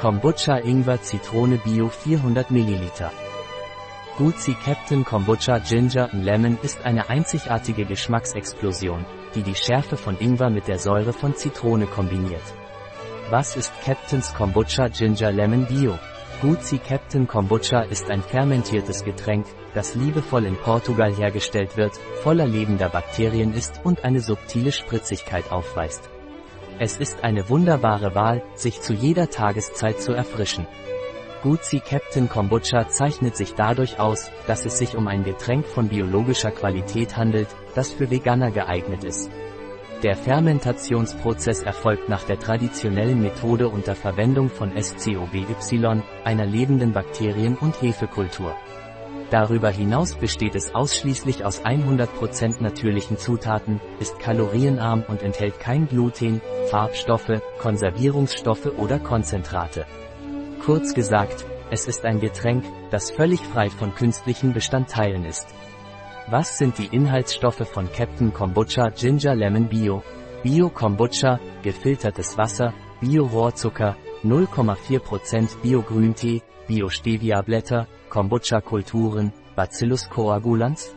[0.00, 2.90] Kombucha Ingwer Zitrone Bio 400 ml.
[4.16, 10.68] Gucci Captain Kombucha Ginger Lemon ist eine einzigartige Geschmacksexplosion, die die Schärfe von Ingwer mit
[10.68, 12.54] der Säure von Zitrone kombiniert.
[13.28, 15.98] Was ist Captain's Kombucha Ginger Lemon Bio?
[16.40, 19.44] Gucci Captain Kombucha ist ein fermentiertes Getränk,
[19.74, 21.92] das liebevoll in Portugal hergestellt wird,
[22.22, 26.08] voller lebender Bakterien ist und eine subtile Spritzigkeit aufweist.
[26.82, 30.66] Es ist eine wunderbare Wahl, sich zu jeder Tageszeit zu erfrischen.
[31.42, 36.50] Gucci Captain Kombucha zeichnet sich dadurch aus, dass es sich um ein Getränk von biologischer
[36.50, 39.30] Qualität handelt, das für Veganer geeignet ist.
[40.02, 45.48] Der Fermentationsprozess erfolgt nach der traditionellen Methode unter Verwendung von SCOBY,
[46.24, 48.56] einer lebenden Bakterien- und Hefekultur.
[49.30, 56.40] Darüber hinaus besteht es ausschließlich aus 100% natürlichen Zutaten, ist kalorienarm und enthält kein Gluten,
[56.68, 59.86] Farbstoffe, Konservierungsstoffe oder Konzentrate.
[60.64, 65.46] Kurz gesagt, es ist ein Getränk, das völlig frei von künstlichen Bestandteilen ist.
[66.28, 70.02] Was sind die Inhaltsstoffe von Captain Kombucha Ginger Lemon Bio?
[70.42, 80.94] Bio Kombucha, gefiltertes Wasser, Bio Rohrzucker, 0,4% Bio Grüntee, Bio Stevia Blätter, Kombucha-Kulturen, Bacillus coagulans?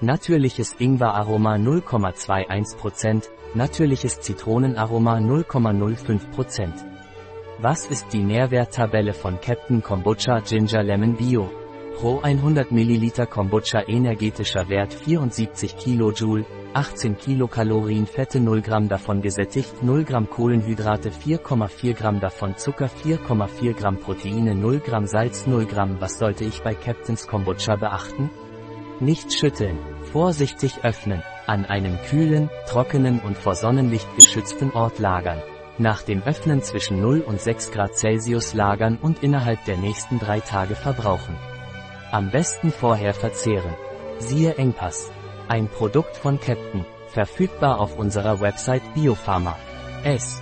[0.00, 6.72] Natürliches Ingwer-Aroma 0,21%, natürliches Zitronenaroma 0,05%.
[7.58, 11.57] Was ist die Nährwerttabelle von Captain Kombucha Ginger Lemon Bio?
[11.98, 19.82] Pro 100 ml Kombucha energetischer Wert 74 kJ, 18 Kilokalorien Fette 0 Gramm davon gesättigt
[19.82, 26.00] 0 Gramm Kohlenhydrate 4,4 Gramm davon Zucker 4,4 Gramm Proteine 0 Gramm Salz 0 Gramm
[26.00, 28.30] Was sollte ich bei Captain's Kombucha beachten?
[29.00, 29.76] Nicht schütteln,
[30.12, 35.42] vorsichtig öffnen, an einem kühlen, trockenen und vor Sonnenlicht geschützten Ort lagern.
[35.78, 40.38] Nach dem Öffnen zwischen 0 und 6 Grad Celsius lagern und innerhalb der nächsten drei
[40.38, 41.34] Tage verbrauchen.
[42.10, 43.74] Am besten vorher verzehren.
[44.18, 45.10] Siehe Engpass.
[45.46, 49.58] Ein Produkt von Captain, verfügbar auf unserer Website Biopharma.
[50.04, 50.40] S.